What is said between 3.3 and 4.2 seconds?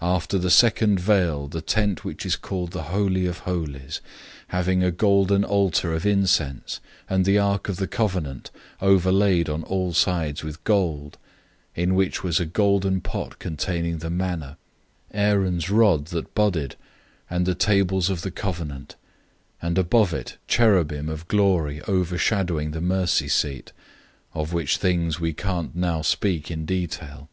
Holies,